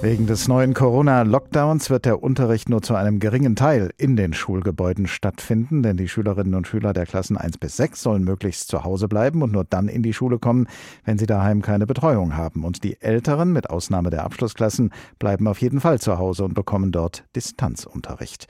Wegen 0.00 0.28
des 0.28 0.46
neuen 0.46 0.74
Corona-Lockdowns 0.74 1.90
wird 1.90 2.04
der 2.04 2.22
Unterricht 2.22 2.68
nur 2.68 2.82
zu 2.82 2.94
einem 2.94 3.18
geringen 3.18 3.56
Teil 3.56 3.90
in 3.96 4.14
den 4.14 4.32
Schulgebäuden 4.32 5.08
stattfinden, 5.08 5.82
denn 5.82 5.96
die 5.96 6.06
Schülerinnen 6.06 6.54
und 6.54 6.68
Schüler 6.68 6.92
der 6.92 7.04
Klassen 7.04 7.36
1 7.36 7.58
bis 7.58 7.76
6 7.78 8.00
sollen 8.00 8.22
möglichst 8.22 8.68
zu 8.68 8.84
Hause 8.84 9.08
bleiben 9.08 9.42
und 9.42 9.50
nur 9.50 9.64
dann 9.64 9.88
in 9.88 10.04
die 10.04 10.12
Schule 10.12 10.38
kommen, 10.38 10.68
wenn 11.04 11.18
sie 11.18 11.26
daheim 11.26 11.62
keine 11.62 11.84
Betreuung 11.84 12.36
haben. 12.36 12.62
Und 12.62 12.84
die 12.84 13.02
Älteren, 13.02 13.52
mit 13.52 13.70
Ausnahme 13.70 14.10
der 14.10 14.22
Abschlussklassen, 14.22 14.92
bleiben 15.18 15.48
auf 15.48 15.60
jeden 15.60 15.80
Fall 15.80 15.98
zu 15.98 16.16
Hause 16.16 16.44
und 16.44 16.54
bekommen 16.54 16.92
dort 16.92 17.24
Distanzunterricht. 17.34 18.46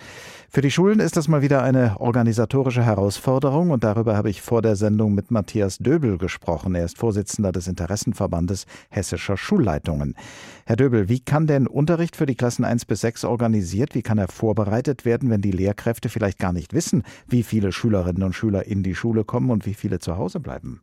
Für 0.51 0.61
die 0.61 0.71
Schulen 0.71 1.01
ist 1.01 1.17
das 1.17 1.29
mal 1.29 1.41
wieder 1.41 1.63
eine 1.63 1.99
organisatorische 1.99 2.83
Herausforderung 2.83 3.71
und 3.71 3.85
darüber 3.85 4.17
habe 4.17 4.29
ich 4.29 4.43
vor 4.43 4.61
der 4.61 4.77
Sendung 4.77 5.15
mit 5.15 5.31
Matthias 5.31 5.79
Döbel 5.79 6.19
gesprochen. 6.19 6.75
Er 6.75 6.85
ist 6.85 6.99
Vorsitzender 6.99 7.53
des 7.53 7.69
Interessenverbandes 7.69 8.67
Hessischer 8.91 9.39
Schulleitungen. 9.39 10.15
Herr 10.67 10.77
Döbel, 10.77 11.09
wie 11.09 11.21
kann 11.21 11.38
denn 11.47 11.67
Unterricht 11.67 12.17
für 12.17 12.27
die 12.27 12.35
Klassen 12.35 12.65
1 12.65 12.87
bis 12.87 13.03
6 13.03 13.25
organisiert? 13.25 13.95
Wie 13.95 14.03
kann 14.03 14.19
er 14.19 14.29
vorbereitet 14.29 15.05
werden, 15.05 15.31
wenn 15.31 15.41
die 15.41 15.53
Lehrkräfte 15.53 16.09
vielleicht 16.09 16.39
gar 16.39 16.53
nicht 16.53 16.73
wissen, 16.73 17.05
wie 17.27 17.43
viele 17.43 17.73
Schülerinnen 17.73 18.23
und 18.23 18.35
Schüler 18.35 18.67
in 18.67 18.83
die 18.83 18.95
Schule 18.95 19.25
kommen 19.25 19.51
und 19.51 19.67
wie 19.67 19.75
viele 19.75 19.99
zu 19.99 20.17
Hause 20.17 20.41
bleiben? 20.41 20.81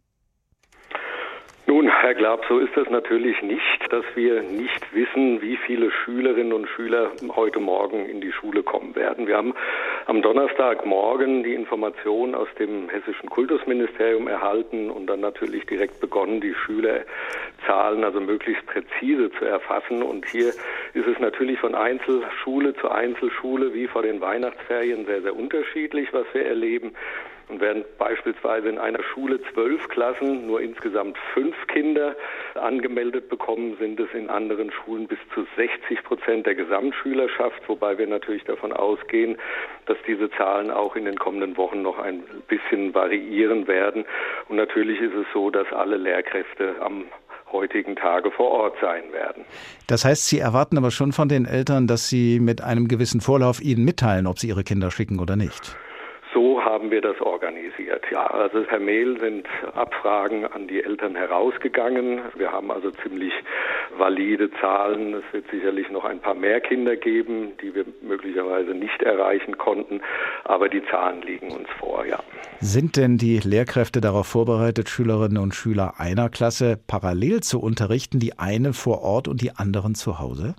Nun, 1.68 1.88
Herr 1.88 2.14
Glab, 2.14 2.46
so 2.48 2.60
ist 2.60 2.78
es 2.78 2.88
natürlich 2.92 3.42
nicht, 3.42 3.92
dass 3.92 4.06
wir 4.14 4.44
nicht 4.44 4.94
wissen, 4.94 5.42
wie 5.42 5.58
viele 5.58 5.90
Schülerinnen 5.90 6.54
und 6.54 6.70
Schüler 6.70 7.10
heute 7.36 7.60
Morgen 7.60 8.06
in 8.06 8.22
die 8.22 8.32
Schule 8.32 8.62
kommen 8.62 8.96
werden. 8.96 9.26
Wir 9.26 9.36
haben 9.36 9.56
am 10.06 10.22
Donnerstagmorgen 10.22 11.42
die 11.42 11.56
Information 11.56 12.36
aus 12.36 12.48
dem 12.60 12.88
hessischen 12.90 13.30
Kultusministerium 13.32 14.28
erhalten 14.28 14.92
und 14.92 15.08
dann 15.08 15.22
natürlich 15.22 15.66
direkt 15.66 16.00
begonnen, 16.00 16.40
die 16.40 16.54
Schülerzahlen 16.54 18.04
also 18.04 18.22
möglichst 18.22 18.64
präzise 18.68 19.32
zu 19.32 19.46
erfassen. 19.46 20.04
Und 20.04 20.28
hier 20.28 20.50
ist 20.94 21.08
es 21.08 21.20
natürlich 21.20 21.60
von 21.60 21.74
Einzelschule 21.74 22.76
zu 22.76 22.92
Einzelschule 22.92 23.74
wie 23.74 23.88
vor 23.88 24.04
den 24.04 24.22
Weihnachtsferien 24.22 25.08
sehr, 25.08 25.24
sehr 25.24 25.36
unterschiedlich, 25.36 26.14
was 26.14 26.28
wir 26.34 26.46
erleben. 26.46 26.94
Und 27.48 27.62
während 27.62 27.98
beispielsweise 27.98 28.70
in 28.70 28.80
einer 28.80 29.04
Schule 29.04 29.40
zwölf 29.54 29.88
Klassen 29.90 30.48
nur 30.48 30.62
insgesamt 30.62 31.18
fünf 31.34 31.56
Kinder 31.68 32.16
angemeldet 32.56 33.30
bekommen, 33.30 33.78
sind 33.80 34.00
es 34.00 34.12
in 34.14 34.30
anderen 34.30 34.72
Schulen 34.72 35.08
bis 35.08 35.20
zu 35.34 35.46
60 35.56 36.04
Prozent 36.04 36.48
der 36.48 36.56
Gesamtschülerschaft, 36.56 37.62
wobei 37.68 37.98
wir 37.98 38.08
natürlich 38.08 38.44
davon 38.46 38.74
ausgehen, 38.74 39.38
dass 39.86 39.98
diese 40.08 40.32
Zahlen 40.32 40.72
auch 40.72 40.96
in 40.96 41.06
den 41.06 41.18
kommenden 41.18 41.56
Wochen 41.58 41.84
noch 41.84 42.00
ein 42.00 42.24
bisschen 42.48 42.94
variieren 42.96 43.68
werden. 43.68 44.06
Und 44.50 44.56
natürlich 44.56 45.00
ist 45.00 45.14
es 45.14 45.28
so, 45.32 45.52
dass 45.52 45.72
alle 45.72 45.98
Lehrkräfte 45.98 46.76
am 46.82 47.06
heutigen 47.52 47.96
Tage 47.96 48.32
vor 48.32 48.52
Ort 48.52 48.76
sein 48.82 49.04
werden. 49.14 49.46
Das 49.88 50.04
heißt, 50.04 50.28
Sie 50.28 50.40
erwarten 50.40 50.78
aber 50.78 50.90
schon 50.90 51.12
von 51.12 51.30
den 51.30 51.46
Eltern, 51.46 51.86
dass 51.86 52.10
Sie 52.10 52.40
mit 52.40 52.62
einem 52.62 52.88
gewissen 52.88 53.22
Vorlauf 53.22 53.62
Ihnen 53.62 53.86
mitteilen, 53.86 54.26
ob 54.26 54.40
Sie 54.40 54.48
Ihre 54.48 54.64
Kinder 54.64 54.90
schicken 54.90 55.20
oder 55.20 55.36
nicht. 55.36 55.76
So 56.36 56.62
haben 56.62 56.92
wir 56.92 57.00
das 57.00 57.22
organisiert. 57.22 58.04
Ja, 58.12 58.28
also 58.28 58.62
per 58.64 58.80
Mail 58.80 59.18
sind 59.22 59.48
Abfragen 59.74 60.46
an 60.46 60.68
die 60.68 60.84
Eltern 60.84 61.16
herausgegangen. 61.16 62.20
Wir 62.36 62.52
haben 62.52 62.72
also 62.72 62.92
ziemlich 62.92 63.32
valide 63.98 64.52
Zahlen. 64.60 65.14
Es 65.14 65.24
wird 65.32 65.46
sicherlich 65.50 65.90
noch 65.90 66.04
ein 66.04 66.20
paar 66.20 66.36
mehr 66.36 66.60
Kinder 66.60 66.98
geben, 66.98 67.54
die 67.62 67.74
wir 67.74 67.86
möglicherweise 68.02 68.72
nicht 68.72 69.02
erreichen 69.02 69.58
konnten, 69.58 70.02
aber 70.44 70.68
die 70.68 70.84
Zahlen 70.92 71.22
liegen 71.22 71.52
uns 71.52 71.70
vor, 71.80 72.06
ja. 72.06 72.20
Sind 72.60 72.98
denn 72.98 73.18
die 73.18 73.40
Lehrkräfte 73.40 74.02
darauf 74.02 74.28
vorbereitet, 74.28 74.90
Schülerinnen 74.90 75.38
und 75.38 75.56
Schüler 75.56 75.94
einer 76.00 76.28
Klasse 76.28 76.78
parallel 76.86 77.44
zu 77.44 77.62
unterrichten, 77.62 78.20
die 78.20 78.38
eine 78.38 78.74
vor 78.74 79.04
Ort 79.04 79.30
und 79.30 79.42
die 79.42 79.52
anderen 79.56 79.96
zu 79.96 80.20
Hause? 80.20 80.56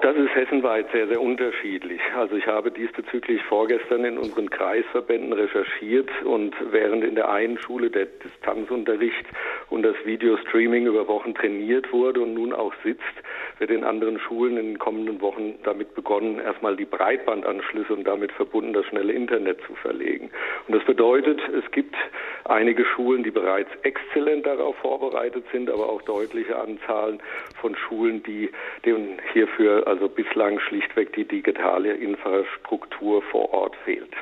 Das 0.00 0.16
ist 0.16 0.34
hessenweit 0.34 0.86
sehr, 0.92 1.08
sehr 1.08 1.20
unterschiedlich. 1.20 2.00
Also 2.16 2.36
ich 2.36 2.46
habe 2.46 2.70
diesbezüglich 2.70 3.42
vorgestern 3.44 4.04
in 4.04 4.18
unseren 4.18 4.50
Kreisverbänden 4.50 5.32
recherchiert 5.32 6.10
und 6.24 6.54
während 6.70 7.04
in 7.04 7.14
der 7.14 7.30
einen 7.30 7.58
Schule 7.58 7.90
der 7.90 8.06
Distanzunterricht 8.06 9.26
und 9.70 9.82
das 9.82 9.96
Videostreaming 10.04 10.86
über 10.86 11.08
Wochen 11.08 11.34
trainiert 11.34 11.92
wurde 11.92 12.20
und 12.20 12.34
nun 12.34 12.52
auch 12.52 12.72
sitzt, 12.84 13.02
wird 13.58 13.70
in 13.70 13.84
anderen 13.84 14.18
Schulen 14.18 14.56
in 14.56 14.66
den 14.66 14.78
kommenden 14.78 15.20
Wochen 15.20 15.54
damit 15.64 15.94
begonnen, 15.94 16.38
erstmal 16.38 16.76
die 16.76 16.84
Breitbandanschlüsse 16.84 17.94
und 17.94 18.04
damit 18.04 18.32
verbunden 18.32 18.72
das 18.72 18.86
schnelle 18.86 19.12
Internet 19.12 19.58
zu 19.66 19.74
verlegen. 19.74 20.30
Und 20.68 20.74
das 20.74 20.84
bedeutet, 20.84 21.40
es 21.48 21.68
gibt 21.72 21.96
einige 22.44 22.84
Schulen, 22.84 23.22
die 23.22 23.30
bereits 23.30 23.70
exzellent 23.82 24.46
darauf 24.46 24.76
vorbereitet 24.76 25.44
sind, 25.52 25.70
aber 25.70 25.88
auch 25.88 26.02
deutliche 26.02 26.58
Anzahlen 26.58 27.20
von 27.60 27.76
Schulen, 27.76 28.22
die 28.22 28.50
dem 28.84 29.18
hierfür 29.32 29.86
also 29.86 30.08
bislang 30.08 30.60
schlichtweg 30.60 31.12
die 31.14 31.24
digitale 31.24 31.92
Infrastruktur 31.94 33.22
vor 33.22 33.52
Ort 33.52 33.76
fehlt. 33.84 34.12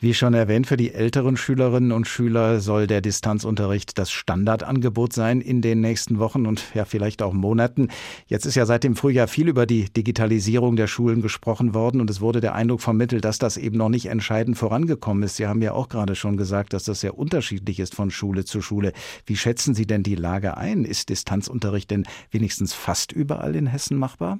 Wie 0.00 0.14
schon 0.14 0.34
erwähnt, 0.34 0.66
für 0.66 0.76
die 0.76 0.94
älteren 0.94 1.36
Schülerinnen 1.36 1.92
und 1.92 2.06
Schüler 2.06 2.60
soll 2.60 2.86
der 2.86 3.00
Distanzunterricht 3.00 3.98
das 3.98 4.10
Standardangebot 4.10 5.12
sein 5.12 5.40
in 5.40 5.62
den 5.62 5.80
nächsten 5.80 6.18
Wochen 6.18 6.46
und 6.46 6.64
ja 6.74 6.84
vielleicht 6.84 7.22
auch 7.22 7.32
Monaten. 7.32 7.88
Jetzt 8.26 8.46
ist 8.46 8.54
ja 8.54 8.66
seit 8.66 8.84
dem 8.84 8.96
Frühjahr 8.96 9.28
viel 9.28 9.48
über 9.48 9.66
die 9.66 9.92
Digitalisierung 9.92 10.76
der 10.76 10.86
Schulen 10.86 11.22
gesprochen 11.22 11.74
worden 11.74 12.00
und 12.00 12.10
es 12.10 12.20
wurde 12.20 12.40
der 12.40 12.54
Eindruck 12.54 12.80
vermittelt, 12.80 13.24
dass 13.24 13.38
das 13.38 13.56
eben 13.56 13.76
noch 13.76 13.88
nicht 13.88 14.06
entscheidend 14.06 14.58
vorangekommen 14.58 15.22
ist. 15.22 15.36
Sie 15.36 15.46
haben 15.46 15.62
ja 15.62 15.72
auch 15.72 15.88
gerade 15.88 16.14
schon 16.14 16.36
gesagt, 16.36 16.72
dass 16.72 16.84
das 16.84 17.00
sehr 17.00 17.18
unterschiedlich 17.18 17.78
ist 17.78 17.94
von 17.94 18.10
Schule 18.10 18.44
zu 18.44 18.62
Schule. 18.62 18.92
Wie 19.26 19.36
schätzen 19.36 19.74
Sie 19.74 19.86
denn 19.86 20.02
die 20.02 20.14
Lage 20.14 20.56
ein? 20.56 20.84
Ist 20.84 21.08
Distanzunterricht 21.08 21.90
denn 21.90 22.06
wenigstens 22.30 22.72
fast 22.72 23.12
überall 23.12 23.54
in 23.54 23.66
Hessen 23.66 23.96
machbar? 23.96 24.38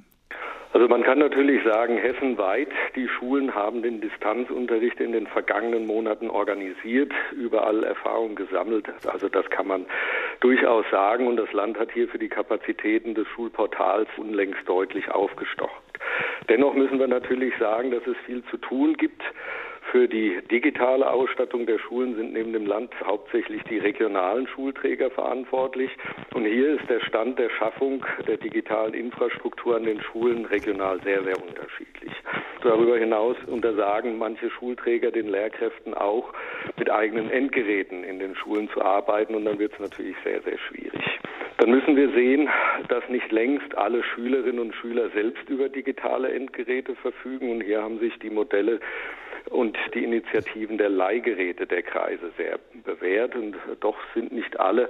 Also 0.73 0.87
man 0.87 1.03
kann 1.03 1.19
natürlich 1.19 1.61
sagen, 1.65 1.97
hessenweit, 1.97 2.69
die 2.95 3.07
Schulen 3.09 3.53
haben 3.53 3.81
den 3.81 3.99
Distanzunterricht 3.99 5.01
in 5.01 5.11
den 5.11 5.27
vergangenen 5.27 5.85
Monaten 5.85 6.29
organisiert, 6.29 7.11
überall 7.33 7.83
Erfahrung 7.83 8.35
gesammelt. 8.35 8.85
Also 9.05 9.27
das 9.27 9.49
kann 9.49 9.67
man 9.67 9.85
durchaus 10.39 10.85
sagen 10.89 11.27
und 11.27 11.35
das 11.35 11.51
Land 11.51 11.77
hat 11.77 11.91
hier 11.91 12.07
für 12.07 12.19
die 12.19 12.29
Kapazitäten 12.29 13.15
des 13.15 13.27
Schulportals 13.27 14.07
unlängst 14.15 14.61
deutlich 14.65 15.11
aufgestockt. 15.11 15.99
Dennoch 16.47 16.73
müssen 16.73 16.99
wir 16.99 17.07
natürlich 17.07 17.53
sagen, 17.59 17.91
dass 17.91 18.07
es 18.07 18.15
viel 18.25 18.41
zu 18.45 18.55
tun 18.55 18.95
gibt. 18.95 19.21
Für 19.91 20.07
die 20.07 20.39
digitale 20.49 21.11
Ausstattung 21.11 21.65
der 21.65 21.77
Schulen 21.77 22.15
sind 22.15 22.31
neben 22.31 22.53
dem 22.53 22.65
Land 22.65 22.93
hauptsächlich 23.03 23.61
die 23.63 23.77
regionalen 23.77 24.47
Schulträger 24.47 25.11
verantwortlich. 25.11 25.91
Und 26.33 26.45
hier 26.45 26.79
ist 26.79 26.89
der 26.89 27.01
Stand 27.01 27.37
der 27.37 27.49
Schaffung 27.49 28.05
der 28.25 28.37
digitalen 28.37 28.93
Infrastruktur 28.93 29.75
an 29.75 29.83
den 29.83 30.01
Schulen 30.01 30.45
regional 30.45 31.01
sehr, 31.03 31.21
sehr 31.25 31.35
unterschiedlich. 31.43 32.13
Darüber 32.63 32.97
hinaus 32.97 33.35
untersagen 33.47 34.17
manche 34.17 34.49
Schulträger 34.51 35.11
den 35.11 35.27
Lehrkräften 35.27 35.93
auch, 35.93 36.31
mit 36.77 36.89
eigenen 36.89 37.29
Endgeräten 37.29 38.05
in 38.05 38.19
den 38.19 38.33
Schulen 38.37 38.69
zu 38.69 38.81
arbeiten. 38.81 39.35
Und 39.35 39.43
dann 39.43 39.59
wird 39.59 39.73
es 39.73 39.79
natürlich 39.79 40.15
sehr, 40.23 40.41
sehr 40.43 40.57
schwierig. 40.57 41.03
Dann 41.57 41.69
müssen 41.69 41.97
wir 41.97 42.09
sehen, 42.11 42.49
dass 42.87 43.07
nicht 43.09 43.29
längst 43.31 43.77
alle 43.77 44.03
Schülerinnen 44.03 44.59
und 44.59 44.73
Schüler 44.73 45.09
selbst 45.09 45.49
über 45.49 45.67
digitale 45.67 46.31
Endgeräte 46.31 46.95
verfügen. 46.95 47.51
Und 47.51 47.61
hier 47.61 47.83
haben 47.83 47.99
sich 47.99 48.17
die 48.19 48.29
Modelle 48.29 48.79
und 49.49 49.77
die 49.93 50.03
Initiativen 50.03 50.77
der 50.77 50.89
Leihgeräte 50.89 51.65
der 51.67 51.83
Kreise 51.83 52.31
sehr 52.37 52.59
bewährt. 52.83 53.35
Und 53.35 53.55
doch 53.79 53.97
sind 54.13 54.31
nicht 54.31 54.59
alle 54.59 54.89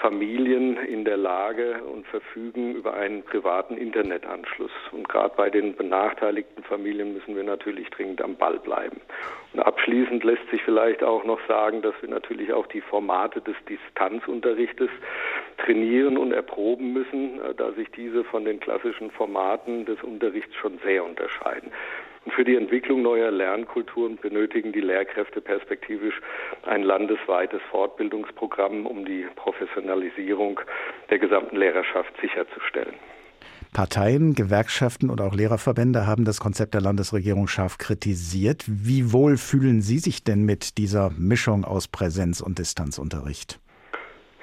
Familien 0.00 0.76
in 0.76 1.04
der 1.04 1.16
Lage 1.16 1.82
und 1.84 2.06
verfügen 2.06 2.74
über 2.74 2.94
einen 2.94 3.22
privaten 3.22 3.76
Internetanschluss. 3.76 4.72
Und 4.92 5.08
gerade 5.08 5.34
bei 5.36 5.50
den 5.50 5.76
benachteiligten 5.76 6.64
Familien 6.64 7.14
müssen 7.14 7.36
wir 7.36 7.44
natürlich 7.44 7.88
dringend 7.90 8.22
am 8.22 8.36
Ball 8.36 8.58
bleiben. 8.58 9.00
Und 9.52 9.60
abschließend 9.60 10.24
lässt 10.24 10.48
sich 10.50 10.62
vielleicht 10.62 11.02
auch 11.02 11.24
noch 11.24 11.40
sagen, 11.46 11.82
dass 11.82 11.94
wir 12.00 12.08
natürlich 12.08 12.52
auch 12.52 12.66
die 12.66 12.80
Formate 12.80 13.40
des 13.40 13.56
Distanzunterrichtes 13.68 14.90
trainieren 15.58 16.16
und 16.16 16.32
erproben 16.32 16.92
müssen, 16.92 17.40
da 17.56 17.72
sich 17.72 17.90
diese 17.90 18.24
von 18.24 18.44
den 18.44 18.60
klassischen 18.60 19.10
Formaten 19.10 19.84
des 19.84 20.02
Unterrichts 20.02 20.54
schon 20.56 20.78
sehr 20.84 21.04
unterscheiden. 21.04 21.70
Und 22.24 22.32
für 22.34 22.44
die 22.44 22.56
Entwicklung 22.56 23.02
neuer 23.02 23.30
Lernkulturen 23.30 24.16
benötigen 24.16 24.72
die 24.72 24.80
Lehrkräfte 24.80 25.40
perspektivisch 25.40 26.20
ein 26.62 26.82
landesweites 26.82 27.60
Fortbildungsprogramm, 27.70 28.86
um 28.86 29.04
die 29.04 29.26
Professionalisierung 29.34 30.60
der 31.10 31.18
gesamten 31.18 31.56
Lehrerschaft 31.56 32.12
sicherzustellen. 32.20 32.94
Parteien, 33.72 34.34
Gewerkschaften 34.34 35.08
und 35.08 35.22
auch 35.22 35.34
Lehrerverbände 35.34 36.06
haben 36.06 36.26
das 36.26 36.40
Konzept 36.40 36.74
der 36.74 36.82
Landesregierung 36.82 37.48
scharf 37.48 37.78
kritisiert. 37.78 38.64
Wie 38.66 39.12
wohl 39.12 39.38
fühlen 39.38 39.80
Sie 39.80 39.98
sich 39.98 40.22
denn 40.24 40.44
mit 40.44 40.76
dieser 40.76 41.10
Mischung 41.16 41.64
aus 41.64 41.88
Präsenz- 41.88 42.42
und 42.42 42.58
Distanzunterricht? 42.58 43.61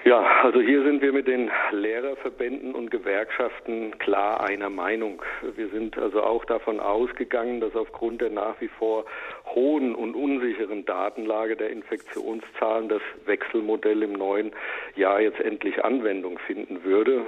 Ja, 0.10 0.42
also 0.42 0.60
hier 0.60 0.82
sind 0.82 1.04
wir 1.04 1.14
mit 1.14 1.28
den 1.28 1.52
Lehrerverbänden 1.70 2.74
und 2.74 2.90
Gewerkschaften 2.90 3.96
klar 4.00 4.42
einer 4.42 4.72
Meinung. 4.72 5.22
Wir 5.56 5.68
sind 5.68 6.00
also 6.00 6.24
auch 6.24 6.46
davon 6.46 6.80
ausgegangen, 6.80 7.62
dass 7.62 7.76
aufgrund 7.76 8.22
der 8.22 8.32
nach 8.32 8.60
wie 8.60 8.70
vor 8.70 9.06
hohen 9.54 9.94
und 9.94 10.16
unsicheren 10.16 10.69
Datenlage 11.10 11.56
der 11.56 11.72
Infektionszahlen 11.72 12.88
das 12.88 13.02
Wechselmodell 13.26 14.04
im 14.04 14.14
neuen 14.14 14.52
Jahr 14.96 15.20
jetzt 15.22 15.40
endlich 15.40 15.84
Anwendung 15.84 16.38
finden 16.46 16.84
würde. 16.84 17.26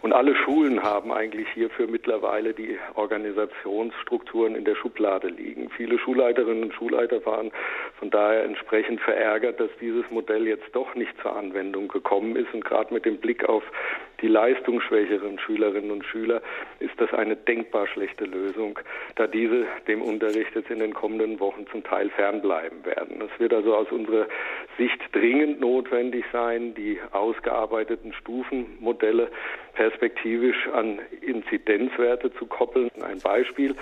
Und 0.00 0.14
alle 0.14 0.34
Schulen 0.34 0.82
haben 0.82 1.12
eigentlich 1.12 1.46
hierfür 1.50 1.88
mittlerweile 1.88 2.54
die 2.54 2.78
Organisationsstrukturen 2.94 4.54
in 4.54 4.64
der 4.64 4.76
Schublade 4.76 5.28
liegen. 5.28 5.68
Viele 5.76 5.98
Schulleiterinnen 5.98 6.64
und 6.64 6.74
Schulleiter 6.74 7.24
waren 7.26 7.50
von 7.98 8.08
daher 8.08 8.44
entsprechend 8.44 9.00
verärgert, 9.00 9.60
dass 9.60 9.70
dieses 9.80 10.10
Modell 10.10 10.46
jetzt 10.46 10.68
doch 10.72 10.94
nicht 10.94 11.12
zur 11.20 11.36
Anwendung 11.36 11.88
gekommen 11.88 12.34
ist. 12.34 12.54
Und 12.54 12.64
gerade 12.64 12.94
mit 12.94 13.04
dem 13.04 13.18
Blick 13.18 13.46
auf 13.46 13.64
die 14.20 14.28
leistungsschwächeren 14.28 15.38
Schülerinnen 15.38 15.90
und 15.90 16.04
Schüler 16.04 16.42
ist 16.80 16.94
das 16.98 17.12
eine 17.12 17.36
denkbar 17.36 17.86
schlechte 17.86 18.24
Lösung, 18.24 18.78
da 19.14 19.26
diese 19.26 19.66
dem 19.86 20.02
Unterricht 20.02 20.54
jetzt 20.54 20.70
in 20.70 20.80
den 20.80 20.92
kommenden 20.92 21.38
Wochen 21.40 21.66
zum 21.70 21.84
Teil 21.84 22.10
fernbleiben 22.10 22.84
werden. 22.84 23.22
Es 23.22 23.40
wird 23.40 23.54
also 23.54 23.74
aus 23.76 23.90
unserer 23.90 24.26
Sicht 24.76 25.00
dringend 25.12 25.60
notwendig 25.60 26.24
sein, 26.32 26.74
die 26.74 26.98
ausgearbeiteten 27.12 28.12
Stufenmodelle 28.12 29.28
perspektivisch 29.74 30.68
an 30.72 30.98
Inzidenzwerte 31.20 32.32
zu 32.34 32.46
koppeln. 32.46 32.90
Ein 33.02 33.20
Beispiel 33.20 33.74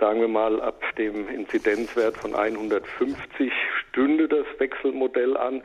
sagen 0.00 0.20
wir 0.20 0.28
mal, 0.28 0.60
ab 0.60 0.82
dem 0.98 1.28
Inzidenzwert 1.28 2.16
von 2.16 2.34
150 2.34 3.52
stünde 3.80 4.28
das 4.28 4.46
Wechselmodell 4.58 5.36
an 5.36 5.62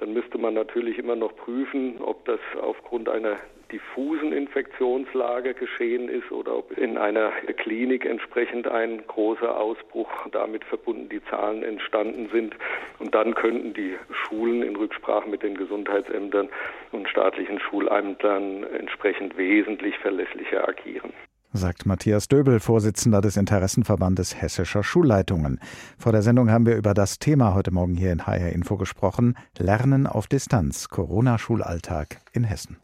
dann 0.00 0.14
müsste 0.14 0.38
man 0.38 0.54
natürlich 0.54 0.98
immer 0.98 1.14
noch 1.14 1.36
prüfen, 1.36 2.00
ob 2.00 2.24
das 2.24 2.40
aufgrund 2.60 3.10
einer 3.10 3.36
diffusen 3.70 4.32
Infektionslage 4.32 5.52
geschehen 5.54 6.08
ist 6.08 6.32
oder 6.32 6.56
ob 6.56 6.76
in 6.76 6.96
einer 6.96 7.30
Klinik 7.58 8.06
entsprechend 8.06 8.66
ein 8.66 9.06
großer 9.06 9.56
Ausbruch 9.56 10.10
damit 10.32 10.64
verbunden 10.64 11.10
die 11.10 11.22
Zahlen 11.26 11.62
entstanden 11.62 12.30
sind. 12.32 12.56
Und 12.98 13.14
dann 13.14 13.34
könnten 13.34 13.74
die 13.74 13.94
Schulen 14.10 14.62
in 14.62 14.74
Rücksprache 14.74 15.28
mit 15.28 15.42
den 15.42 15.56
Gesundheitsämtern 15.56 16.48
und 16.92 17.08
staatlichen 17.08 17.60
Schulämtern 17.60 18.64
entsprechend 18.64 19.36
wesentlich 19.36 19.96
verlässlicher 19.98 20.66
agieren 20.66 21.12
sagt 21.52 21.86
Matthias 21.86 22.28
Döbel, 22.28 22.60
Vorsitzender 22.60 23.20
des 23.20 23.36
Interessenverbandes 23.36 24.40
hessischer 24.40 24.82
Schulleitungen. 24.82 25.60
Vor 25.98 26.12
der 26.12 26.22
Sendung 26.22 26.50
haben 26.50 26.66
wir 26.66 26.76
über 26.76 26.94
das 26.94 27.18
Thema 27.18 27.54
heute 27.54 27.70
Morgen 27.70 27.96
hier 27.96 28.12
in 28.12 28.26
HR 28.26 28.50
Info 28.50 28.76
gesprochen: 28.76 29.36
Lernen 29.58 30.06
auf 30.06 30.26
Distanz, 30.26 30.88
Corona-Schulalltag 30.88 32.20
in 32.32 32.44
Hessen. 32.44 32.76